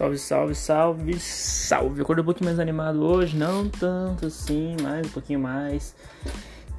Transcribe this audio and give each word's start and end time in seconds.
Salve, 0.00 0.16
salve, 0.16 0.54
salve, 0.54 1.20
salve. 1.20 2.00
Acordei 2.00 2.22
um 2.22 2.24
pouquinho 2.24 2.46
mais 2.46 2.58
animado 2.58 3.02
hoje, 3.04 3.36
não 3.36 3.68
tanto 3.68 4.24
assim, 4.24 4.74
mas 4.80 5.06
um 5.06 5.10
pouquinho 5.10 5.38
mais. 5.38 5.94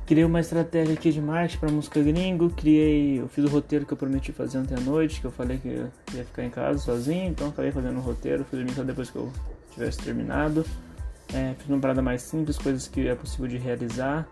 Criei 0.07 0.25
uma 0.25 0.39
estratégia 0.39 0.95
aqui 0.95 1.11
de 1.11 1.21
marketing 1.21 1.59
para 1.59 1.71
música 1.71 2.01
gringo. 2.01 2.49
Criei, 2.49 3.19
eu 3.19 3.27
fiz 3.27 3.45
o 3.45 3.47
roteiro 3.47 3.85
que 3.85 3.93
eu 3.93 3.97
prometi 3.97 4.31
fazer 4.31 4.57
ontem 4.57 4.73
à 4.73 4.79
noite, 4.79 5.21
que 5.21 5.27
eu 5.27 5.31
falei 5.31 5.59
que 5.59 5.67
ia 5.67 6.25
ficar 6.25 6.43
em 6.43 6.49
casa 6.49 6.79
sozinho, 6.79 7.29
então 7.29 7.49
acabei 7.49 7.71
fazendo 7.71 7.97
o 7.97 8.01
roteiro, 8.01 8.43
fiz 8.43 8.73
só 8.73 8.81
depois 8.81 9.11
que 9.11 9.17
eu 9.17 9.31
tivesse 9.71 9.99
terminado. 9.99 10.65
É, 11.31 11.53
fiz 11.59 11.69
uma 11.69 11.79
parada 11.79 12.01
mais 12.01 12.23
simples, 12.23 12.57
coisas 12.57 12.87
que 12.87 13.07
é 13.07 13.13
possível 13.13 13.47
de 13.47 13.59
realizar. 13.59 14.27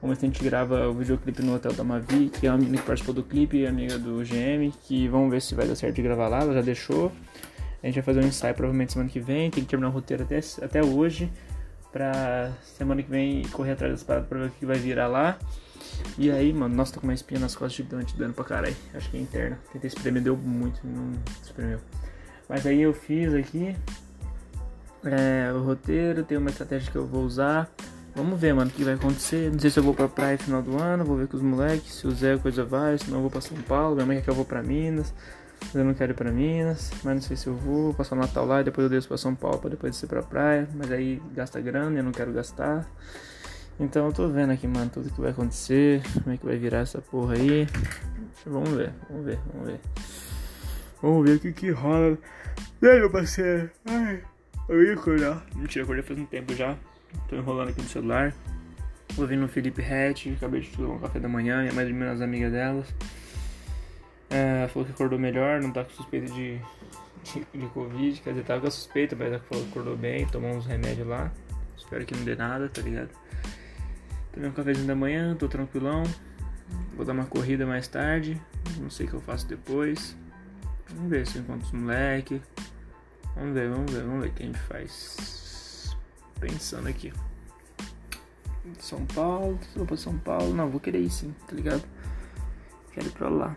Se 0.00 0.06
a 0.06 0.14
gente 0.14 0.42
grava 0.42 0.88
o 0.88 0.94
videoclipe 0.94 1.42
no 1.42 1.56
Hotel 1.56 1.74
da 1.74 1.84
Mavi, 1.84 2.30
que 2.30 2.46
é 2.46 2.50
uma 2.50 2.56
menina 2.56 2.78
que 2.78 2.86
participou 2.86 3.14
do 3.14 3.22
clipe, 3.22 3.66
amiga 3.66 3.98
do 3.98 4.24
GM, 4.24 4.72
que 4.84 5.06
vamos 5.08 5.30
ver 5.30 5.42
se 5.42 5.54
vai 5.54 5.68
dar 5.68 5.74
certo 5.74 5.96
de 5.96 6.00
gravar 6.00 6.28
lá, 6.28 6.40
ela 6.40 6.54
já 6.54 6.62
deixou. 6.62 7.12
A 7.82 7.86
gente 7.86 7.94
vai 7.94 8.02
fazer 8.02 8.20
um 8.20 8.28
ensaio 8.28 8.54
provavelmente 8.54 8.92
semana 8.92 9.10
que 9.10 9.20
vem, 9.20 9.50
tem 9.50 9.64
que 9.64 9.70
terminar 9.70 9.88
o 9.88 9.92
roteiro 9.92 10.22
até, 10.22 10.40
até 10.62 10.82
hoje, 10.82 11.30
pra 11.90 12.52
semana 12.76 13.02
que 13.02 13.10
vem 13.10 13.42
correr 13.48 13.72
atrás 13.72 13.92
das 13.92 14.02
paradas 14.02 14.28
pra 14.28 14.38
ver 14.38 14.46
o 14.46 14.50
que 14.50 14.66
vai 14.66 14.76
virar 14.76 15.06
lá. 15.06 15.38
E 16.18 16.30
aí, 16.30 16.52
mano, 16.52 16.74
nossa, 16.74 16.94
tô 16.94 17.00
com 17.00 17.06
uma 17.06 17.14
espinha 17.14 17.40
nas 17.40 17.54
costas 17.54 17.74
gigante, 17.74 18.16
dando 18.16 18.34
pra 18.34 18.44
caralho. 18.44 18.76
Acho 18.94 19.10
que 19.10 19.16
é 19.16 19.20
interna. 19.20 19.58
Tentei 19.72 19.88
espremer, 19.88 20.22
deu 20.22 20.36
muito, 20.36 20.80
não 20.84 21.12
espremeu. 21.42 21.78
Mas 22.48 22.66
aí 22.66 22.82
eu 22.82 22.92
fiz 22.92 23.32
aqui 23.32 23.74
é, 25.04 25.52
o 25.52 25.62
roteiro, 25.62 26.22
tem 26.24 26.36
uma 26.36 26.50
estratégia 26.50 26.90
que 26.90 26.98
eu 26.98 27.06
vou 27.06 27.22
usar. 27.22 27.70
Vamos 28.14 28.38
ver, 28.38 28.52
mano, 28.52 28.70
o 28.70 28.74
que 28.74 28.84
vai 28.84 28.94
acontecer. 28.94 29.50
Não 29.50 29.58
sei 29.58 29.70
se 29.70 29.78
eu 29.78 29.82
vou 29.82 29.94
pra 29.94 30.08
praia 30.08 30.32
no 30.32 30.38
final 30.42 30.62
do 30.62 30.78
ano, 30.82 31.04
vou 31.04 31.16
ver 31.16 31.28
com 31.28 31.36
os 31.36 31.42
moleques, 31.42 31.94
se 31.94 32.06
o 32.06 32.10
Zé 32.10 32.36
coisa 32.36 32.64
vai, 32.64 32.98
se 32.98 33.08
não 33.08 33.18
eu 33.18 33.22
vou 33.22 33.30
pra 33.30 33.40
São 33.40 33.56
Paulo, 33.62 33.94
minha 33.94 34.06
mãe 34.06 34.16
quer 34.16 34.24
que 34.24 34.30
eu 34.30 34.34
vou 34.34 34.44
pra 34.44 34.62
Minas. 34.62 35.14
Eu 35.74 35.84
não 35.84 35.94
quero 35.94 36.12
ir 36.12 36.14
pra 36.14 36.32
Minas, 36.32 36.90
mas 37.04 37.14
não 37.14 37.22
sei 37.22 37.36
se 37.36 37.46
eu 37.46 37.54
vou 37.54 37.94
passar 37.94 38.16
o 38.16 38.18
Natal 38.18 38.44
lá 38.44 38.60
e 38.60 38.64
depois 38.64 38.84
eu 38.84 38.90
desço 38.90 39.08
pra 39.08 39.16
São 39.16 39.34
Paulo 39.34 39.58
pra 39.58 39.70
depois 39.70 39.92
descer 39.92 40.08
pra 40.08 40.22
praia. 40.22 40.68
Mas 40.74 40.90
aí 40.90 41.22
gasta 41.32 41.60
grana 41.60 41.94
e 41.94 41.98
eu 41.98 42.04
não 42.04 42.12
quero 42.12 42.32
gastar. 42.32 42.88
Então 43.78 44.06
eu 44.06 44.12
tô 44.12 44.28
vendo 44.28 44.50
aqui, 44.50 44.66
mano, 44.66 44.90
tudo 44.90 45.10
que 45.10 45.20
vai 45.20 45.30
acontecer, 45.30 46.02
como 46.22 46.34
é 46.34 46.36
que 46.36 46.44
vai 46.44 46.56
virar 46.56 46.80
essa 46.80 47.00
porra 47.00 47.34
aí. 47.34 47.66
Vamos 48.44 48.70
ver, 48.70 48.92
vamos 49.08 49.24
ver, 49.24 49.38
vamos 49.52 49.68
ver. 49.68 49.80
Vamos 51.00 51.28
ver 51.28 51.36
o 51.36 51.40
que 51.40 51.52
que 51.52 51.70
rola. 51.70 52.18
E 52.82 52.86
aí, 52.86 52.98
meu 52.98 53.10
parceiro? 53.10 53.70
Ai, 53.86 54.22
eu 54.68 54.82
ia 54.82 54.94
acordar. 54.94 55.42
Mentira, 55.54 55.84
acordei 55.84 56.02
faz 56.02 56.18
um 56.18 56.26
tempo 56.26 56.54
já. 56.54 56.76
Tô 57.28 57.36
enrolando 57.36 57.70
aqui 57.70 57.80
no 57.80 57.88
celular. 57.88 58.34
Ouvindo 59.16 59.44
o 59.44 59.48
Felipe 59.48 59.82
Hatch, 59.82 60.26
acabei 60.36 60.60
de 60.60 60.70
tomar 60.70 60.94
um 60.94 60.98
café 60.98 61.18
da 61.18 61.28
manhã, 61.28 61.60
minha 61.60 61.72
mãe 61.72 61.84
dormiu 61.84 62.06
nas 62.06 62.20
amigas 62.20 62.52
delas. 62.52 62.86
É, 64.30 64.68
falou 64.68 64.86
que 64.86 64.92
acordou 64.92 65.18
melhor, 65.18 65.60
não 65.60 65.72
tá 65.72 65.82
com 65.82 65.90
suspeita 65.90 66.32
de, 66.32 66.60
de, 67.24 67.46
de 67.52 67.66
Covid, 67.74 68.20
quer 68.20 68.30
dizer, 68.30 68.44
tava 68.44 68.60
com 68.60 68.70
suspeita, 68.70 69.16
mas 69.16 69.26
ela 69.26 69.40
falou 69.40 69.64
que 69.64 69.70
acordou 69.70 69.96
bem, 69.96 70.24
tomou 70.28 70.52
uns 70.52 70.66
remédios 70.66 71.06
lá. 71.06 71.32
Espero 71.76 72.06
que 72.06 72.14
não 72.14 72.24
dê 72.24 72.36
nada, 72.36 72.68
tá 72.68 72.80
ligado? 72.80 73.10
Tomei 74.32 74.48
um 74.48 74.52
cafezinho 74.52 74.86
da 74.86 74.94
manhã, 74.94 75.34
tô 75.34 75.48
tranquilão. 75.48 76.04
Vou 76.94 77.04
dar 77.04 77.12
uma 77.12 77.26
corrida 77.26 77.66
mais 77.66 77.88
tarde, 77.88 78.40
não 78.78 78.88
sei 78.88 79.06
o 79.06 79.08
que 79.08 79.14
eu 79.16 79.20
faço 79.20 79.48
depois. 79.48 80.16
Vamos 80.90 81.10
ver 81.10 81.26
se 81.26 81.38
eu 81.38 81.42
encontro 81.42 81.66
os 81.66 81.72
moleque. 81.72 82.40
Vamos 83.34 83.54
ver, 83.54 83.68
vamos 83.68 83.92
ver, 83.92 84.02
vamos 84.04 84.22
ver 84.22 84.28
o 84.28 84.32
que 84.32 84.42
a 84.44 84.46
gente 84.46 84.58
faz. 84.60 85.96
Pensando 86.38 86.88
aqui. 86.88 87.12
São 88.78 89.04
Paulo, 89.06 89.58
vou 89.74 89.86
pra 89.86 89.96
São 89.96 90.16
Paulo. 90.18 90.54
Não, 90.54 90.70
vou 90.70 90.78
querer 90.78 91.00
ir 91.00 91.10
sim, 91.10 91.34
tá 91.48 91.56
ligado? 91.56 91.82
Quero 92.92 93.08
ir 93.08 93.12
pra 93.12 93.28
lá 93.28 93.56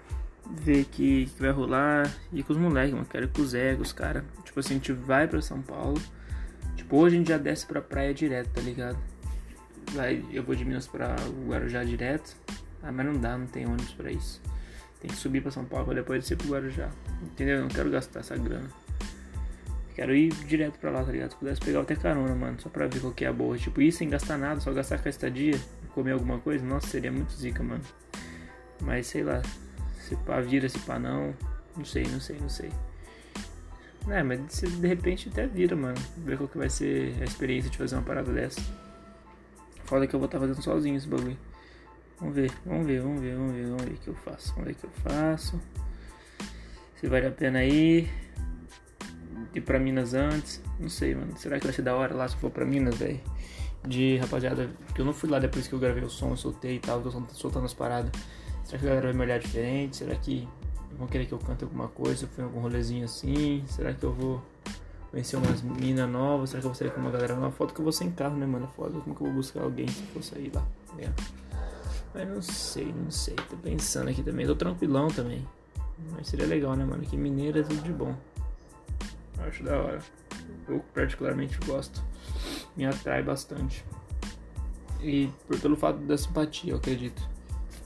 ver 0.50 0.86
que, 0.86 1.26
que 1.26 1.42
vai 1.42 1.52
rolar. 1.52 2.12
E 2.32 2.44
com 2.44 2.54
os 2.54 2.60
moleques, 2.60 2.94
mano. 2.94 3.06
Quero 3.06 3.26
ir 3.26 3.30
com 3.30 3.42
os 3.42 3.54
egos, 3.54 3.94
cara. 3.94 4.24
Tipo 4.44 4.60
assim, 4.60 4.76
a 4.76 4.78
gente 4.78 4.94
vai 4.94 5.28
pra 5.28 5.42
São 5.42 5.62
Paulo. 5.62 6.02
Tipo, 6.76 6.98
hoje 6.98 7.16
a 7.16 7.20
gente 7.20 7.30
já 7.30 7.38
desce 7.38 7.66
pra 7.66 7.82
praia 7.82 8.14
direto, 8.14 8.50
tá 8.50 8.62
ligado? 8.62 8.98
Vai, 9.94 10.24
eu 10.32 10.44
vou 10.44 10.56
de 10.56 10.66
Minas 10.66 10.88
pra 10.88 11.16
Guarujá 11.48 11.84
direto. 11.84 12.36
Ah, 12.82 12.92
mas 12.92 13.06
não 13.06 13.14
dá, 13.14 13.38
não 13.38 13.46
tem 13.46 13.66
ônibus 13.66 13.94
pra 13.94 14.12
isso. 14.12 14.42
Tem 15.00 15.10
que 15.10 15.18
subir 15.18 15.42
pra 15.42 15.52
São 15.52 15.66
Paulo 15.66 15.86
pra 15.86 15.96
depois 15.96 16.22
descer 16.22 16.38
pro 16.38 16.48
Guarujá. 16.48 16.90
Entendeu? 17.22 17.62
Não 17.62 17.68
quero 17.68 17.90
gastar 17.90 18.22
essa 18.22 18.36
grana. 18.36 18.70
Quero 19.96 20.16
ir 20.16 20.34
direto 20.48 20.80
pra 20.80 20.90
lá, 20.90 21.04
tá 21.04 21.12
ligado? 21.12 21.32
Se 21.32 21.38
pudesse 21.38 21.62
pegar 21.62 21.82
até 21.82 21.96
carona, 21.96 22.34
mano, 22.34 22.60
só 22.60 22.68
pra 22.68 22.88
ver 22.88 23.00
qual 23.00 23.14
que 23.14 23.26
é 23.26 23.28
a 23.28 23.34
boa. 23.34 23.58
Tipo, 23.58 23.82
ir 23.82 23.92
sem 23.92 24.10
gastar 24.10 24.38
nada, 24.38 24.60
só 24.60 24.74
gastar 24.74 24.98
com 24.98 25.08
a 25.08 25.10
estadia, 25.10 25.60
comer 25.94 26.14
alguma 26.14 26.40
coisa, 26.40 26.66
nossa, 26.66 26.88
seria 26.88 27.12
muito 27.12 27.32
zica, 27.34 27.62
mano. 27.62 27.84
Mas 28.82 29.08
sei 29.08 29.24
lá, 29.24 29.42
se 30.04 30.16
pá 30.18 30.42
vira, 30.42 30.68
se 30.68 30.80
pá 30.80 31.00
não. 31.00 31.34
Não 31.76 31.86
sei, 31.86 32.04
não 32.04 32.20
sei, 32.20 32.38
não 32.40 32.50
sei. 32.50 32.70
É, 34.10 34.22
mas 34.22 34.62
de 34.62 34.88
repente 34.88 35.30
até 35.30 35.48
vira, 35.48 35.76
mano. 35.76 35.98
Ver 36.18 36.38
qual 36.38 36.50
que 36.50 36.58
vai 36.58 36.70
ser 36.70 37.16
a 37.22 37.24
experiência 37.24 37.70
de 37.70 37.78
fazer 37.78 37.96
uma 37.96 38.04
parada 38.04 38.32
dessa. 38.32 38.62
Foda 39.86 40.06
que 40.06 40.14
eu 40.14 40.20
vou 40.20 40.26
estar 40.26 40.40
tá 40.40 40.46
fazendo 40.46 40.62
sozinho 40.62 40.98
esse 40.98 41.08
bagulho. 41.08 41.38
Vamos 42.20 42.36
ver, 42.36 42.52
vamos 42.66 42.86
ver, 42.86 43.02
vamos 43.02 43.22
ver, 43.22 43.36
vamos 43.36 43.54
ver, 43.54 43.66
vamos 43.66 43.84
ver 43.84 43.94
o 43.94 43.98
que 43.98 44.08
eu 44.10 44.16
faço. 44.16 44.54
Vamos 44.54 44.66
ver 44.66 44.72
o 44.74 44.76
que 44.76 44.86
eu 44.86 44.90
faço. 44.92 45.62
Se 47.00 47.08
vale 47.08 47.28
a 47.28 47.32
pena 47.32 47.64
ir. 47.64 48.10
Ir 49.56 49.62
pra 49.62 49.80
Minas 49.80 50.14
antes. 50.14 50.62
Não 50.80 50.90
sei, 50.90 51.16
mano. 51.16 51.38
Será 51.38 51.58
que 51.58 51.66
vai 51.66 51.74
ser 51.74 51.82
da 51.82 51.96
hora 51.96 52.14
lá 52.14 52.28
se 52.28 52.36
for 52.36 52.52
pra 52.52 52.66
Minas, 52.66 52.98
velho? 52.98 53.22
De 53.88 54.18
rapaziada. 54.18 54.70
Porque 54.86 55.00
eu 55.00 55.06
não 55.06 55.14
fui 55.14 55.30
lá 55.30 55.40
depois 55.40 55.66
que 55.68 55.74
eu 55.74 55.80
gravei 55.80 56.04
o 56.04 56.10
som, 56.10 56.32
eu 56.32 56.38
soltei 56.38 56.76
e 56.76 56.80
tal. 56.80 57.02
Tô 57.02 57.10
soltando 57.32 57.66
as 57.66 57.74
paradas. 57.74 58.12
Será 58.66 58.80
que 58.80 58.86
a 58.86 58.90
galera 58.90 59.08
vai 59.08 59.14
me 59.14 59.22
olhar 59.22 59.40
diferente? 59.40 59.98
Será 59.98 60.16
que 60.16 60.48
vão 60.98 61.08
querer 61.08 61.26
que 61.26 61.34
eu 61.34 61.40
cante 61.40 61.64
alguma 61.64 61.88
coisa? 61.88 62.26
Eu 62.26 62.30
fui 62.30 62.44
em 62.44 62.48
algum 62.48 62.62
rolezinho 62.62 63.06
assim? 63.06 63.64
Será 63.68 63.94
que 63.94 64.04
eu 64.04 64.14
vou 64.14 64.42
conhecer 65.12 65.36
umas 65.36 65.62
minas 65.62 66.10
novas? 66.10 66.50
Será 66.50 66.62
que 66.62 66.68
eu 66.68 66.72
vou 66.72 66.78
sair 66.78 66.92
com 66.92 67.02
uma 67.02 67.12
galera 67.12 67.36
nova? 67.36 67.52
Foto 67.52 67.74
que 67.74 67.80
eu 67.80 67.84
vou 67.84 67.92
sem 67.92 68.12
carro, 68.12 68.36
né, 68.38 68.46
mano? 68.46 68.68
Foda, 68.76 69.00
como 69.00 69.16
que 69.16 69.22
eu 69.22 69.28
vou 69.28 69.36
buscar 69.36 69.62
alguém 69.62 69.88
se 69.88 70.02
for 70.04 70.24
sair 70.24 70.52
lá? 70.54 70.66
É. 70.98 71.10
Mas 72.14 72.28
não 72.28 72.42
sei, 72.42 72.94
não 72.94 73.12
sei. 73.12 73.36
Tô 73.36 73.58
pensando 73.58 74.10
aqui 74.10 74.24
também. 74.24 74.46
Tô 74.46 74.56
tranquilão 74.56 75.08
também. 75.08 75.46
Mas 76.12 76.28
seria 76.28 76.46
legal, 76.46 76.76
né, 76.76 76.86
mano? 76.86 77.04
Que 77.04 77.18
mineiro 77.18 77.60
é 77.60 77.64
tudo 77.64 77.82
de 77.82 77.92
bom. 77.92 78.16
Acho 79.40 79.64
da 79.64 79.78
hora. 79.78 80.00
Eu 80.68 80.80
particularmente 80.94 81.58
gosto. 81.66 82.04
Me 82.78 82.86
atrai 82.86 83.24
bastante. 83.24 83.84
E 85.02 85.30
por, 85.48 85.60
pelo 85.60 85.76
fato 85.76 86.00
da 86.00 86.18
simpatia, 86.18 86.72
eu 86.74 86.78
acredito. 86.78 87.22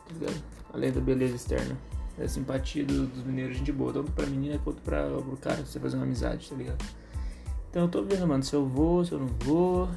Tá 0.07 0.13
ligado? 0.13 0.56
Além 0.73 0.91
da 0.91 0.99
beleza 0.99 1.35
externa. 1.35 1.77
É 2.17 2.23
a 2.23 2.29
simpatia 2.29 2.83
do, 2.83 3.05
dos 3.05 3.23
mineiros, 3.23 3.57
gente 3.57 3.71
boa, 3.71 3.93
tanto 3.93 4.11
pra 4.11 4.25
menina 4.25 4.59
quanto 4.63 4.81
pra, 4.81 5.07
pro 5.07 5.37
cara, 5.37 5.63
você 5.63 5.79
fazer 5.79 5.97
uma 5.97 6.05
amizade, 6.05 6.49
tá 6.49 6.55
ligado? 6.55 6.83
Então 7.69 7.83
eu 7.83 7.87
tô 7.89 8.01
vendo, 8.03 8.27
mano, 8.27 8.41
se 8.43 8.55
eu 8.55 8.65
vou, 8.65 9.05
se 9.05 9.11
eu 9.11 9.19
não 9.19 9.27
vou, 9.41 9.87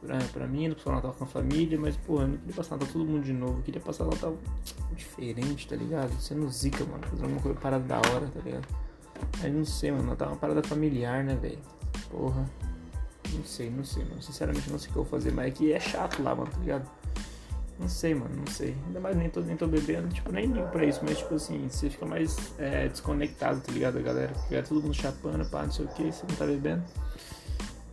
pra, 0.00 0.18
pra 0.32 0.46
mim, 0.46 0.72
passar 0.74 0.92
Natal 0.94 1.12
com 1.12 1.24
a 1.24 1.26
família, 1.26 1.78
mas, 1.78 1.96
porra, 1.96 2.22
eu 2.22 2.28
não 2.28 2.36
queria 2.36 2.54
passar 2.54 2.76
Natal 2.76 2.92
todo 2.92 3.04
mundo 3.04 3.24
de 3.24 3.32
novo, 3.32 3.58
eu 3.58 3.62
queria 3.62 3.80
passar 3.80 4.04
Natal 4.04 4.36
diferente, 4.94 5.66
tá 5.66 5.74
ligado? 5.74 6.12
Sendo 6.20 6.48
zica, 6.48 6.84
mano, 6.84 7.04
fazer 7.08 7.26
uma 7.26 7.40
coisa 7.40 7.58
parada 7.58 7.84
da 7.84 7.96
hora, 7.96 8.28
tá 8.28 8.40
ligado? 8.40 8.66
Aí 9.42 9.50
não 9.50 9.64
sei, 9.64 9.90
mano, 9.90 10.04
Natal 10.04 10.28
é 10.28 10.30
uma 10.32 10.36
parada 10.36 10.62
familiar, 10.62 11.24
né, 11.24 11.34
velho? 11.34 11.58
Porra. 12.10 12.44
Não 13.34 13.44
sei, 13.44 13.70
não 13.70 13.84
sei, 13.84 14.04
mano. 14.04 14.22
Sinceramente 14.22 14.70
não 14.70 14.78
sei 14.78 14.88
o 14.90 14.92
que 14.92 14.98
eu 14.98 15.02
vou 15.02 15.10
fazer, 15.10 15.32
mas 15.32 15.46
é 15.46 15.50
que 15.50 15.72
é 15.72 15.80
chato 15.80 16.22
lá, 16.22 16.34
mano, 16.34 16.50
tá 16.50 16.58
ligado? 16.58 16.88
Não 17.78 17.88
sei, 17.88 18.14
mano, 18.14 18.34
não 18.36 18.46
sei. 18.46 18.74
Ainda 18.86 19.00
mais 19.00 19.16
nem 19.16 19.28
tô, 19.28 19.40
nem 19.40 19.56
tô 19.56 19.66
bebendo, 19.66 20.08
tipo, 20.08 20.32
nem 20.32 20.46
ligo 20.46 20.66
pra 20.68 20.84
isso, 20.84 21.00
mas 21.02 21.18
tipo 21.18 21.34
assim, 21.34 21.68
você 21.68 21.90
fica 21.90 22.06
mais 22.06 22.36
é, 22.58 22.88
desconectado, 22.88 23.60
tá 23.60 23.70
ligado, 23.70 24.02
galera? 24.02 24.32
É 24.50 24.62
todo 24.62 24.80
mundo 24.82 24.94
chapando, 24.94 25.44
pá, 25.50 25.64
não 25.64 25.70
sei 25.70 25.84
o 25.84 25.88
que, 25.88 26.04
você 26.10 26.24
não 26.26 26.36
tá 26.36 26.46
bebendo. 26.46 26.82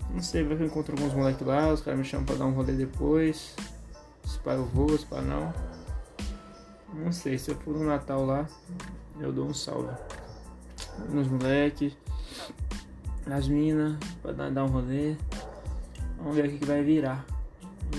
Não 0.09 0.21
sei, 0.21 0.43
vai 0.43 0.55
que 0.55 0.63
eu 0.63 0.67
encontro 0.67 0.95
alguns 0.95 1.13
moleques 1.13 1.45
lá, 1.45 1.73
os 1.73 1.81
caras 1.81 1.99
me 1.99 2.05
chamam 2.05 2.25
pra 2.25 2.35
dar 2.35 2.45
um 2.45 2.51
rolê 2.51 2.73
depois. 2.73 3.55
Se 4.23 4.39
pá 4.39 4.53
eu 4.53 4.65
vou, 4.65 4.97
se 4.97 5.05
pá 5.05 5.21
não. 5.21 5.53
Não 6.93 7.11
sei, 7.11 7.37
se 7.37 7.51
eu 7.51 7.55
for 7.55 7.75
no 7.75 7.83
Natal 7.83 8.25
lá, 8.25 8.47
eu 9.19 9.33
dou 9.33 9.47
um 9.47 9.53
salve. 9.53 9.93
Nos 11.09 11.27
moleques, 11.27 11.97
as 13.25 13.47
minas, 13.47 13.97
pra 14.21 14.31
dar, 14.31 14.49
dar 14.49 14.63
um 14.63 14.67
rolê. 14.67 15.15
Vamos 16.17 16.35
ver 16.35 16.45
o 16.45 16.49
que, 16.49 16.59
que 16.59 16.65
vai 16.65 16.83
virar. 16.83 17.25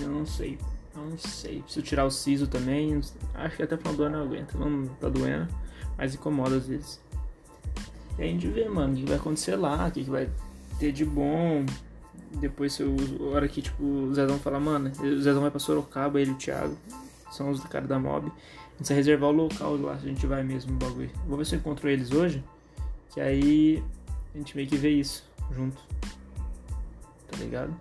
Eu 0.00 0.08
não 0.08 0.25
sei. 0.25 0.58
Não 1.04 1.18
sei. 1.18 1.62
Preciso 1.62 1.84
tirar 1.84 2.04
o 2.04 2.10
siso 2.10 2.46
também. 2.46 3.00
Acho 3.34 3.56
que 3.56 3.62
até 3.62 3.74
o 3.74 3.78
final 3.78 3.94
do 3.94 4.02
ano. 4.04 4.46
Não 4.54 4.86
tá 4.96 5.08
doendo. 5.08 5.48
Mas 5.96 6.14
incomoda 6.14 6.56
às 6.56 6.66
vezes. 6.66 7.00
E 8.18 8.22
a 8.22 8.26
gente 8.26 8.46
vê, 8.48 8.68
mano, 8.68 8.94
o 8.94 8.96
que 8.96 9.04
vai 9.04 9.16
acontecer 9.16 9.56
lá, 9.56 9.86
o 9.86 9.90
que 9.90 10.02
vai 10.02 10.28
ter 10.78 10.92
de 10.92 11.04
bom. 11.04 11.64
Depois, 12.32 12.72
se 12.72 12.82
eu, 12.82 12.94
a 13.20 13.34
hora 13.34 13.48
que 13.48 13.62
tipo, 13.62 13.84
o 13.84 14.14
Zezão 14.14 14.38
fala, 14.38 14.58
mano, 14.58 14.90
o 14.90 15.20
Zezão 15.20 15.40
vai 15.40 15.50
pra 15.50 15.60
Sorocaba, 15.60 16.20
ele 16.20 16.32
e 16.32 16.34
o 16.34 16.36
Thiago, 16.36 16.76
são 17.30 17.50
os 17.50 17.60
do 17.60 17.68
cara 17.68 17.86
da 17.86 17.98
mob. 17.98 18.28
A 18.28 18.78
gente 18.78 18.92
reservar 18.92 19.30
o 19.30 19.32
local 19.32 19.76
lá, 19.76 19.96
se 19.98 20.06
a 20.06 20.08
gente 20.08 20.26
vai 20.26 20.42
mesmo 20.42 20.72
bagulho. 20.76 21.10
Vou 21.26 21.38
ver 21.38 21.46
se 21.46 21.54
eu 21.54 21.60
encontro 21.60 21.88
eles 21.88 22.10
hoje, 22.10 22.42
que 23.10 23.20
aí 23.20 23.82
a 24.34 24.38
gente 24.38 24.56
meio 24.56 24.68
que 24.68 24.76
vê 24.76 24.90
isso 24.90 25.24
junto. 25.52 25.80
Tá 27.30 27.36
ligado? 27.38 27.74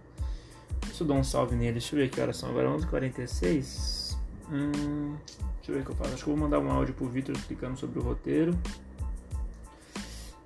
Eu 1.00 1.08
dar 1.08 1.14
um 1.16 1.24
salve 1.24 1.56
nele. 1.56 1.74
Deixa 1.74 1.96
eu 1.96 2.00
ver 2.00 2.10
que 2.10 2.20
horas 2.22 2.38
são 2.38 2.50
agora. 2.50 2.70
11h46. 2.70 4.18
Hum, 4.52 5.16
deixa 5.58 5.72
eu 5.72 5.76
ver 5.76 5.82
o 5.82 5.86
que 5.86 5.92
eu 5.92 5.96
faço. 5.96 6.14
Acho 6.14 6.24
que 6.24 6.30
eu 6.30 6.36
vou 6.36 6.44
mandar 6.44 6.60
um 6.60 6.72
áudio 6.72 6.94
pro 6.94 7.08
Victor 7.08 7.36
explicando 7.36 7.78
sobre 7.78 8.00
o 8.00 8.02
roteiro. 8.02 8.58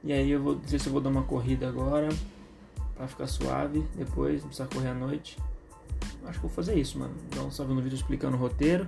E 0.04 0.14
aí 0.14 0.32
eu 0.32 0.42
vou, 0.42 0.60
sei 0.66 0.80
se 0.80 0.88
eu 0.88 0.94
vou 0.94 1.02
dar 1.02 1.10
uma 1.10 1.24
corrida 1.24 1.68
agora, 1.68 2.08
pra 2.96 3.08
ficar 3.08 3.28
suave, 3.28 3.84
depois, 3.96 4.42
não 4.42 4.48
precisar 4.48 4.70
correr 4.74 4.90
à 4.90 4.94
noite. 4.94 5.38
Acho 6.26 6.40
que 6.40 6.46
vou 6.46 6.50
fazer 6.50 6.76
isso, 6.76 6.98
mano. 7.00 7.14
Dar 7.36 7.42
um 7.42 7.52
salve 7.52 7.74
no 7.74 7.82
vídeo 7.82 7.96
explicando 7.96 8.38
o 8.38 8.40
roteiro. 8.40 8.88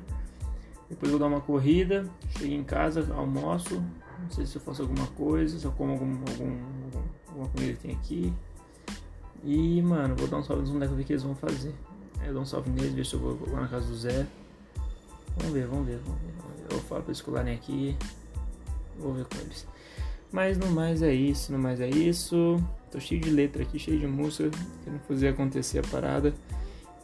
Depois 0.89 1.11
vou 1.11 1.19
dar 1.19 1.27
uma 1.27 1.41
corrida, 1.41 2.09
chego 2.37 2.53
em 2.53 2.63
casa, 2.63 3.13
almoço. 3.13 3.83
Não 4.19 4.29
sei 4.29 4.45
se 4.45 4.55
eu 4.55 4.61
faço 4.61 4.81
alguma 4.81 5.07
coisa, 5.07 5.59
se 5.59 5.65
eu 5.65 5.71
como 5.71 5.91
algum, 5.91 6.19
algum, 6.29 6.57
alguma 7.27 7.47
comida 7.49 7.73
que 7.73 7.79
tem 7.79 7.95
aqui. 7.95 8.33
E, 9.43 9.81
mano, 9.81 10.15
vou 10.15 10.27
dar 10.27 10.37
um 10.37 10.43
salve 10.43 10.63
nos 10.63 10.71
moleques 10.71 10.95
ver 10.95 11.01
o 11.01 11.05
que 11.05 11.13
eles 11.13 11.23
vão 11.23 11.35
fazer. 11.35 11.73
Aí 12.19 12.27
eu 12.27 12.33
dou 12.33 12.41
um 12.41 12.45
salve 12.45 12.69
neles, 12.69 12.93
ver 12.93 13.05
se 13.05 13.13
eu 13.13 13.19
vou 13.19 13.37
lá 13.51 13.61
na 13.61 13.67
casa 13.67 13.87
do 13.87 13.95
Zé. 13.95 14.25
Vamos 15.37 15.53
ver, 15.53 15.67
vamos 15.67 15.87
ver, 15.87 15.99
vamos 16.05 16.21
ver. 16.21 16.33
Eu 16.71 16.79
falo 16.81 17.01
pra 17.01 17.11
eles 17.11 17.21
colarem 17.21 17.53
aqui. 17.53 17.95
Vou 18.99 19.13
ver 19.13 19.25
com 19.25 19.37
eles. 19.39 19.65
Mas 20.31 20.57
no 20.57 20.67
mais 20.67 21.01
é 21.01 21.13
isso, 21.13 21.51
no 21.51 21.57
mais 21.57 21.79
é 21.79 21.89
isso. 21.89 22.61
Tô 22.91 22.99
cheio 22.99 23.21
de 23.21 23.29
letra 23.29 23.63
aqui, 23.63 23.79
cheio 23.79 23.99
de 23.99 24.07
música, 24.07 24.49
querendo 24.83 24.99
fazer 25.01 25.29
acontecer 25.29 25.79
a 25.79 25.83
parada. 25.83 26.33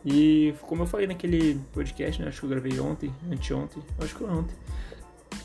E 0.05 0.53
como 0.61 0.83
eu 0.83 0.87
falei 0.87 1.07
naquele 1.07 1.59
podcast, 1.73 2.21
né? 2.21 2.27
Acho 2.27 2.41
que 2.41 2.45
eu 2.45 2.49
gravei 2.49 2.79
ontem, 2.79 3.11
anteontem, 3.31 3.81
acho 3.99 4.13
que 4.13 4.19
foi 4.19 4.29
ontem. 4.29 4.55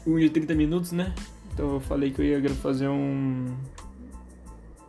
Um 0.07 0.19
de 0.19 0.29
30 0.29 0.55
minutos, 0.55 0.93
né? 0.93 1.15
Então 1.53 1.75
eu 1.75 1.81
falei 1.81 2.11
que 2.11 2.21
eu 2.21 2.25
ia 2.25 2.51
fazer 2.51 2.89
um. 2.89 3.47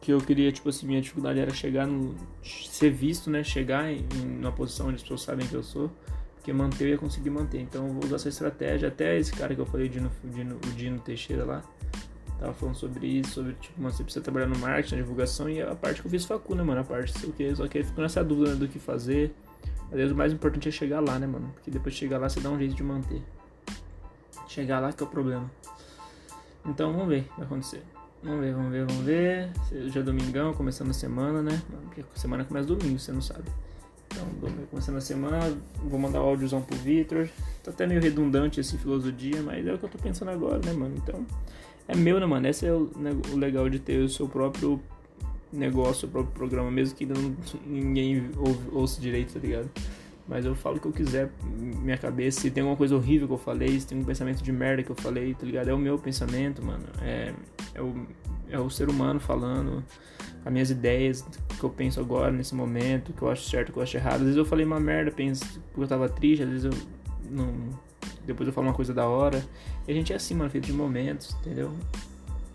Que 0.01 0.11
eu 0.11 0.19
queria, 0.19 0.51
tipo 0.51 0.67
assim, 0.67 0.87
minha 0.87 0.99
dificuldade 0.99 1.39
era 1.39 1.53
chegar 1.53 1.85
no. 1.85 2.15
ser 2.43 2.89
visto, 2.89 3.29
né? 3.29 3.43
Chegar 3.43 3.91
em, 3.91 4.05
uma 4.39 4.51
posição 4.51 4.87
onde 4.87 4.95
as 4.95 5.01
pessoas 5.03 5.21
sabem 5.21 5.47
que 5.47 5.53
eu 5.53 5.63
sou. 5.63 5.91
Porque 6.35 6.51
manter 6.51 6.85
eu 6.85 6.89
ia 6.89 6.97
conseguir 6.97 7.29
manter. 7.29 7.61
Então 7.61 7.87
eu 7.87 7.93
vou 7.93 8.03
usar 8.05 8.15
essa 8.15 8.29
estratégia. 8.29 8.87
Até 8.87 9.17
esse 9.17 9.31
cara 9.31 9.53
que 9.53 9.61
eu 9.61 9.65
falei, 9.65 9.85
o 9.85 9.89
Dino, 9.89 10.11
o 10.23 10.27
Dino, 10.27 10.55
o 10.55 10.71
Dino 10.71 10.99
Teixeira 10.99 11.45
lá 11.45 11.63
Tava 12.41 12.53
falando 12.55 12.75
sobre 12.75 13.05
isso, 13.05 13.33
sobre, 13.33 13.53
tipo, 13.53 13.79
mano, 13.79 13.93
você 13.93 14.03
precisa 14.03 14.23
trabalhar 14.23 14.47
no 14.47 14.57
marketing, 14.57 14.95
na 14.95 15.01
divulgação, 15.01 15.47
e 15.47 15.61
a 15.61 15.75
parte 15.75 16.01
que 16.01 16.07
eu 16.07 16.09
fiz 16.09 16.25
facu, 16.25 16.55
né, 16.55 16.63
mano? 16.63 16.81
A 16.81 16.83
parte 16.83 17.13
sei 17.19 17.29
o 17.29 17.33
que, 17.33 17.55
só 17.55 17.67
que 17.67 17.77
aí 17.77 17.83
fico 17.83 18.01
nessa 18.01 18.23
dúvida 18.23 18.53
né, 18.53 18.55
do 18.55 18.67
que 18.67 18.79
fazer. 18.79 19.31
Às 19.91 19.97
vezes 19.97 20.11
o 20.11 20.15
mais 20.15 20.33
importante 20.33 20.67
é 20.67 20.71
chegar 20.71 21.01
lá, 21.01 21.19
né, 21.19 21.27
mano? 21.27 21.51
Porque 21.53 21.69
depois 21.69 21.93
de 21.93 21.99
chegar 21.99 22.17
lá 22.17 22.27
você 22.27 22.39
dá 22.39 22.49
um 22.49 22.57
jeito 22.57 22.73
de 22.73 22.81
manter. 22.81 23.21
Chegar 24.47 24.79
lá 24.79 24.91
que 24.91 25.03
é 25.03 25.05
o 25.05 25.09
problema. 25.09 25.51
Então 26.65 26.91
vamos 26.91 27.09
ver 27.09 27.19
o 27.19 27.23
que 27.25 27.37
vai 27.37 27.45
acontecer. 27.45 27.83
Vamos 28.23 28.41
ver, 28.41 28.53
vamos 28.53 28.71
ver, 28.71 28.85
vamos 28.85 29.03
ver. 29.03 29.49
Já 29.89 29.99
é 29.99 30.03
domingão, 30.03 30.53
começando 30.53 30.91
a 30.91 30.93
semana, 30.93 31.41
né? 31.41 31.61
Porque 31.85 32.03
semana 32.15 32.45
começa 32.45 32.67
domingo, 32.67 32.99
você 32.99 33.11
não 33.11 33.21
sabe. 33.21 33.45
Então, 34.11 34.27
começando 34.69 34.97
a 34.97 35.01
semana, 35.01 35.57
vou 35.83 35.99
mandar 35.99 36.21
o 36.21 36.25
áudiozão 36.25 36.61
pro 36.61 36.77
Victor. 36.77 37.29
Tá 37.63 37.71
até 37.71 37.87
meio 37.87 38.01
redundante 38.01 38.59
esse 38.59 38.77
filosofia, 38.77 39.41
mas 39.41 39.65
é 39.65 39.73
o 39.73 39.77
que 39.77 39.85
eu 39.85 39.89
tô 39.89 39.97
pensando 39.97 40.29
agora, 40.29 40.59
né, 40.59 40.73
mano? 40.73 40.93
Então, 40.97 41.25
é 41.87 41.95
meu, 41.95 42.19
né, 42.19 42.25
mano? 42.25 42.47
Esse 42.47 42.67
é 42.67 42.73
o, 42.73 42.91
né, 42.95 43.11
o 43.33 43.37
legal 43.37 43.67
de 43.69 43.79
ter 43.79 43.99
o 43.99 44.09
seu 44.09 44.27
próprio 44.27 44.79
negócio, 45.51 46.07
o 46.07 46.11
próprio 46.11 46.33
programa, 46.33 46.69
mesmo 46.69 46.95
que 46.95 47.05
não, 47.05 47.35
ninguém 47.65 48.29
ouça 48.71 49.01
direito, 49.01 49.33
tá 49.33 49.39
ligado? 49.39 49.69
Mas 50.31 50.45
eu 50.45 50.55
falo 50.55 50.77
o 50.77 50.79
que 50.79 50.87
eu 50.87 50.93
quiser, 50.93 51.29
minha 51.43 51.97
cabeça. 51.97 52.39
Se 52.39 52.49
tem 52.49 52.61
alguma 52.61 52.77
coisa 52.77 52.95
horrível 52.95 53.27
que 53.27 53.33
eu 53.33 53.37
falei, 53.37 53.77
se 53.77 53.85
tem 53.85 53.97
um 53.97 54.03
pensamento 54.05 54.41
de 54.41 54.49
merda 54.49 54.81
que 54.81 54.89
eu 54.89 54.95
falei, 54.95 55.33
tá 55.33 55.45
ligado? 55.45 55.67
É 55.67 55.73
o 55.73 55.77
meu 55.77 55.99
pensamento, 55.99 56.63
mano. 56.65 56.85
É, 57.01 57.33
é, 57.75 57.81
o, 57.81 58.07
é 58.49 58.57
o 58.57 58.69
ser 58.69 58.89
humano 58.89 59.19
falando, 59.19 59.83
as 60.45 60.53
minhas 60.53 60.71
ideias, 60.71 61.21
que 61.59 61.61
eu 61.61 61.69
penso 61.69 61.99
agora, 61.99 62.31
nesse 62.31 62.55
momento, 62.55 63.11
que 63.11 63.21
eu 63.21 63.29
acho 63.29 63.43
certo, 63.49 63.73
que 63.73 63.77
eu 63.79 63.83
acho 63.83 63.97
errado. 63.97 64.15
Às 64.15 64.21
vezes 64.21 64.37
eu 64.37 64.45
falei 64.45 64.65
uma 64.65 64.79
merda, 64.79 65.11
penso 65.11 65.59
porque 65.71 65.83
eu 65.83 65.87
tava 65.87 66.07
triste, 66.07 66.43
às 66.43 66.49
vezes 66.49 66.63
eu 66.63 66.71
não 67.29 67.53
depois 68.25 68.47
eu 68.47 68.53
falo 68.53 68.67
uma 68.67 68.73
coisa 68.73 68.93
da 68.93 69.05
hora. 69.05 69.43
E 69.85 69.91
a 69.91 69.93
gente 69.93 70.13
é 70.13 70.15
assim, 70.15 70.33
mano, 70.33 70.49
feito 70.49 70.65
de 70.65 70.73
momentos, 70.73 71.35
entendeu? 71.41 71.73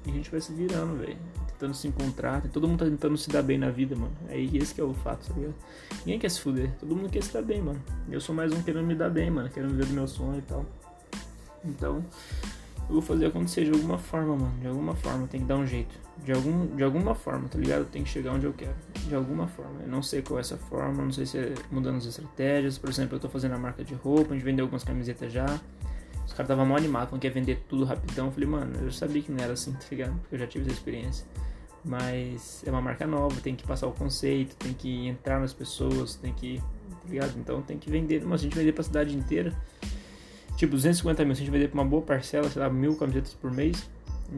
E 0.06 0.10
a 0.10 0.12
gente 0.12 0.30
vai 0.30 0.40
se 0.40 0.52
virando, 0.52 0.96
velho. 0.98 1.18
Tentando 1.48 1.74
se 1.74 1.88
encontrar. 1.88 2.40
Todo 2.52 2.68
mundo 2.68 2.78
tá 2.78 2.84
tentando 2.84 3.16
se 3.16 3.28
dar 3.28 3.42
bem 3.42 3.58
na 3.58 3.70
vida, 3.70 3.96
mano. 3.96 4.12
É 4.28 4.40
esse 4.40 4.74
que 4.74 4.80
é 4.80 4.84
o 4.84 4.94
fato, 4.94 5.28
tá 5.28 5.34
ligado? 5.34 5.54
Ninguém 6.04 6.18
quer 6.18 6.30
se 6.30 6.40
fuder. 6.40 6.70
Todo 6.78 6.94
mundo 6.94 7.10
quer 7.10 7.22
se 7.22 7.32
dar 7.32 7.42
bem, 7.42 7.60
mano. 7.60 7.82
Eu 8.10 8.20
sou 8.20 8.34
mais 8.34 8.52
um 8.52 8.62
querendo 8.62 8.86
me 8.86 8.94
dar 8.94 9.10
bem, 9.10 9.30
mano. 9.30 9.48
Querendo 9.48 9.70
viver 9.70 9.86
do 9.86 9.94
meu 9.94 10.06
sonho 10.06 10.38
e 10.38 10.42
tal. 10.42 10.64
Então, 11.64 12.04
eu 12.88 12.92
vou 12.92 13.02
fazer 13.02 13.26
acontecer 13.26 13.64
de 13.64 13.72
alguma 13.72 13.98
forma, 13.98 14.36
mano. 14.36 14.54
De 14.60 14.68
alguma 14.68 14.94
forma, 14.94 15.26
tem 15.26 15.40
que 15.40 15.46
dar 15.46 15.56
um 15.56 15.66
jeito. 15.66 15.94
De, 16.24 16.32
algum, 16.32 16.66
de 16.76 16.84
alguma 16.84 17.14
forma, 17.14 17.48
tá 17.48 17.58
ligado? 17.58 17.84
Tem 17.86 18.04
que 18.04 18.08
chegar 18.08 18.32
onde 18.32 18.46
eu 18.46 18.52
quero. 18.52 18.74
De 19.08 19.14
alguma 19.14 19.48
forma. 19.48 19.80
Eu 19.82 19.88
não 19.88 20.02
sei 20.02 20.22
qual 20.22 20.38
é 20.38 20.40
essa 20.40 20.56
forma, 20.56 21.02
não 21.02 21.12
sei 21.12 21.26
se 21.26 21.38
é 21.38 21.54
mudando 21.70 21.96
as 21.96 22.06
estratégias. 22.06 22.78
Por 22.78 22.88
exemplo, 22.88 23.16
eu 23.16 23.20
tô 23.20 23.28
fazendo 23.28 23.54
a 23.54 23.58
marca 23.58 23.82
de 23.82 23.94
roupa, 23.94 24.30
a 24.30 24.34
gente 24.34 24.44
vendeu 24.44 24.64
algumas 24.64 24.84
camisetas 24.84 25.32
já. 25.32 25.60
Os 26.26 26.32
caras 26.32 26.46
estavam 26.46 26.66
mal 26.66 26.76
animados, 26.76 27.08
falando 27.08 27.20
que 27.20 27.26
ia 27.26 27.32
vender 27.32 27.64
tudo 27.68 27.84
rapidão. 27.84 28.26
Eu 28.26 28.32
falei, 28.32 28.48
mano, 28.48 28.78
eu 28.82 28.90
sabia 28.90 29.22
que 29.22 29.30
não 29.30 29.42
era 29.42 29.52
assim, 29.52 29.72
tá 29.72 29.86
ligado? 29.90 30.18
Porque 30.20 30.34
eu 30.34 30.38
já 30.40 30.46
tive 30.46 30.64
essa 30.66 30.74
experiência. 30.74 31.26
Mas 31.84 32.64
é 32.66 32.70
uma 32.70 32.82
marca 32.82 33.06
nova, 33.06 33.40
tem 33.40 33.54
que 33.54 33.64
passar 33.64 33.86
o 33.86 33.92
conceito, 33.92 34.56
tem 34.56 34.74
que 34.74 35.06
entrar 35.06 35.38
nas 35.38 35.52
pessoas, 35.52 36.16
tem 36.16 36.32
que. 36.32 36.58
Tá 36.58 37.08
ligado? 37.08 37.38
Então 37.38 37.62
tem 37.62 37.78
que 37.78 37.88
vender. 37.88 38.24
Mas 38.24 38.40
a 38.40 38.44
gente 38.44 38.56
vender 38.56 38.72
pra 38.72 38.82
cidade 38.82 39.16
inteira. 39.16 39.56
Tipo, 40.56 40.72
250 40.72 41.24
mil, 41.24 41.34
se 41.34 41.42
a 41.42 41.44
gente 41.44 41.52
vender 41.52 41.68
pra 41.68 41.80
uma 41.80 41.88
boa 41.88 42.02
parcela, 42.02 42.50
sei 42.50 42.60
lá, 42.60 42.68
mil 42.68 42.96
camisetas 42.96 43.34
por 43.34 43.52
mês, 43.52 43.88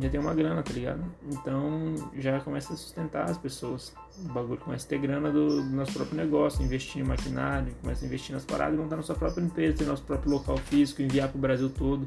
já 0.00 0.08
tem 0.10 0.20
uma 0.20 0.34
grana, 0.34 0.62
tá 0.62 0.72
ligado? 0.72 1.02
Então 1.30 1.94
já 2.16 2.40
começa 2.40 2.72
a 2.72 2.76
sustentar 2.76 3.30
as 3.30 3.38
pessoas. 3.38 3.94
O 4.18 4.32
bagulho 4.32 4.60
começa 4.60 4.86
a 4.86 4.88
ter 4.88 4.98
grana 4.98 5.30
do, 5.30 5.62
do 5.62 5.70
nosso 5.70 5.92
próprio 5.92 6.16
negócio, 6.16 6.62
investir 6.62 7.00
em 7.00 7.04
maquinário, 7.04 7.72
começa 7.80 8.04
a 8.04 8.06
investir 8.06 8.34
nas 8.34 8.44
paradas 8.44 8.74
e 8.74 8.82
montar 8.82 8.96
nossa 8.96 9.14
própria 9.14 9.42
empresa, 9.42 9.78
ter 9.78 9.86
nosso 9.86 10.02
próprio 10.02 10.32
local 10.32 10.56
físico, 10.58 11.02
enviar 11.02 11.28
pro 11.28 11.38
Brasil 11.38 11.70
todo. 11.70 12.06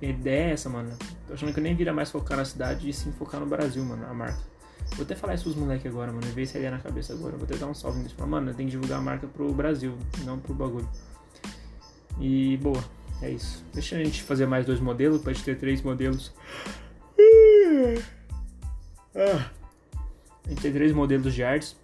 A 0.00 0.06
ideia 0.06 0.50
é 0.50 0.52
essa, 0.52 0.68
mano. 0.68 0.96
Tô 1.26 1.34
achando 1.34 1.52
que 1.52 1.58
eu 1.58 1.62
nem 1.62 1.74
vira 1.74 1.92
mais 1.92 2.10
focar 2.10 2.38
na 2.38 2.44
cidade 2.44 2.88
e 2.88 2.92
sim 2.92 3.10
focar 3.12 3.40
no 3.40 3.46
Brasil, 3.46 3.84
mano, 3.84 4.06
a 4.06 4.14
marca. 4.14 4.38
Vou 4.94 5.04
até 5.04 5.14
falar 5.14 5.34
isso 5.34 5.44
pros 5.44 5.56
moleques 5.56 5.86
agora, 5.86 6.12
mano. 6.12 6.26
Ver 6.28 6.46
se 6.46 6.56
ideia 6.56 6.70
na 6.70 6.78
cabeça 6.78 7.12
agora. 7.12 7.36
Vou 7.36 7.44
até 7.44 7.56
dar 7.56 7.66
um 7.66 7.74
salve 7.74 8.00
nisso. 8.00 8.14
Mano, 8.26 8.54
tenho 8.54 8.68
que 8.68 8.76
divulgar 8.76 8.98
a 8.98 9.02
marca 9.02 9.26
pro 9.26 9.52
Brasil, 9.52 9.94
não 10.24 10.38
pro 10.38 10.54
bagulho. 10.54 10.88
E 12.20 12.56
boa, 12.58 12.82
é 13.20 13.30
isso. 13.30 13.64
Deixa 13.72 13.96
a 13.96 14.02
gente 14.02 14.22
fazer 14.22 14.46
mais 14.46 14.64
dois 14.64 14.80
modelos, 14.80 15.20
pra 15.20 15.32
gente 15.32 15.44
ter 15.44 15.58
três 15.58 15.82
modelos. 15.82 16.32
Ah. 19.14 19.50
A 20.44 20.48
gente 20.48 20.62
tem 20.62 20.72
três 20.72 20.92
modelos 20.92 21.34
de 21.34 21.42
artes. 21.42 21.76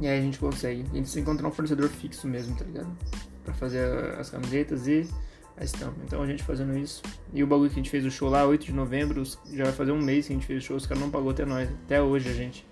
E 0.00 0.06
aí 0.06 0.18
a 0.18 0.22
gente 0.22 0.38
consegue. 0.38 0.84
A 0.92 0.94
gente 0.96 1.08
se 1.08 1.20
encontrar 1.20 1.48
um 1.48 1.52
fornecedor 1.52 1.88
fixo 1.88 2.26
mesmo, 2.26 2.56
tá 2.56 2.64
ligado? 2.64 2.96
Pra 3.44 3.54
fazer 3.54 3.84
as 4.18 4.30
camisetas 4.30 4.86
e 4.86 5.08
a 5.56 5.64
estampa. 5.64 5.96
Então 6.04 6.22
a 6.22 6.26
gente 6.26 6.42
fazendo 6.42 6.76
isso. 6.76 7.02
E 7.32 7.42
o 7.42 7.46
bagulho 7.46 7.70
que 7.70 7.74
a 7.74 7.82
gente 7.82 7.90
fez 7.90 8.04
o 8.04 8.10
show 8.10 8.28
lá, 8.28 8.44
8 8.44 8.66
de 8.66 8.72
novembro, 8.72 9.22
já 9.52 9.64
vai 9.64 9.72
fazer 9.72 9.92
um 9.92 10.00
mês 10.00 10.26
que 10.26 10.32
a 10.32 10.36
gente 10.36 10.46
fez 10.46 10.62
o 10.62 10.66
show, 10.66 10.76
os 10.76 10.86
caras 10.86 11.02
não 11.02 11.10
pagou 11.10 11.30
até 11.30 11.44
nós. 11.44 11.68
Até 11.84 12.00
hoje 12.00 12.28
a 12.28 12.32
gente. 12.32 12.66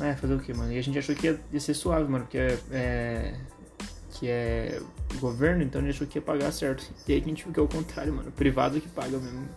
É, 0.00 0.14
fazer 0.14 0.34
o 0.34 0.40
que, 0.40 0.52
mano? 0.52 0.72
E 0.72 0.78
a 0.78 0.82
gente 0.82 0.98
achou 0.98 1.14
que 1.14 1.26
ia, 1.26 1.40
ia 1.52 1.60
ser 1.60 1.74
suave, 1.74 2.10
mano, 2.10 2.24
porque 2.24 2.38
é, 2.38 2.58
é, 2.72 3.34
que 4.10 4.28
é 4.28 4.80
governo, 5.20 5.62
então 5.62 5.80
a 5.80 5.84
gente 5.84 5.94
achou 5.94 6.06
que 6.06 6.18
ia 6.18 6.22
pagar 6.22 6.50
certo. 6.52 6.84
E 7.06 7.12
aí 7.12 7.20
a 7.20 7.24
gente 7.24 7.44
viu 7.44 7.52
que 7.52 7.60
é 7.60 7.62
o 7.62 7.68
contrário, 7.68 8.12
mano. 8.12 8.32
Privado 8.32 8.80
que 8.80 8.88
paga 8.88 9.18
mesmo. 9.18 9.48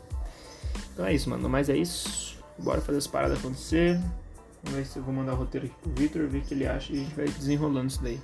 Então 0.98 1.06
é 1.06 1.14
isso, 1.14 1.30
mano. 1.30 1.48
Mas 1.48 1.70
é 1.70 1.78
isso. 1.78 2.36
Bora 2.58 2.82
fazer 2.82 2.98
as 2.98 3.06
paradas 3.06 3.38
acontecer. 3.38 4.02
Vamos 4.64 4.80
ver 4.80 4.86
se 4.88 4.98
eu 4.98 5.04
vou 5.04 5.14
mandar 5.14 5.34
o 5.34 5.36
roteiro 5.36 5.68
aqui 5.68 5.76
pro 5.80 5.92
Victor, 5.92 6.28
ver 6.28 6.40
o 6.40 6.42
que 6.42 6.56
ele 6.56 6.66
acha 6.66 6.92
e 6.92 6.96
a 6.96 7.00
gente 7.04 7.16
vai 7.16 7.26
desenrolando 7.26 7.88
isso 7.88 8.02
daí. 8.02 8.20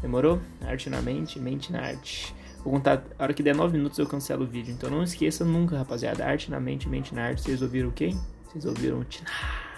Demorou? 0.00 0.40
Arte 0.62 0.90
na 0.90 1.00
mente, 1.00 1.38
mente 1.38 1.70
na 1.70 1.80
arte. 1.80 2.34
Vou 2.64 2.72
contar, 2.72 3.04
a 3.16 3.22
hora 3.22 3.32
que 3.32 3.40
der 3.40 3.54
9 3.54 3.76
minutos 3.76 3.96
eu 4.00 4.06
cancelo 4.06 4.42
o 4.42 4.46
vídeo. 4.48 4.74
Então 4.74 4.90
não 4.90 5.04
esqueça 5.04 5.44
nunca, 5.44 5.78
rapaziada. 5.78 6.26
Arte 6.26 6.50
na 6.50 6.58
mente, 6.58 6.88
mente 6.88 7.14
na 7.14 7.22
arte. 7.26 7.42
Vocês 7.42 7.62
ouviram 7.62 7.92
quem? 7.92 8.20
Vocês 8.48 8.64
ouviram 8.64 8.98
o 8.98 9.04
Tinar. 9.04 9.71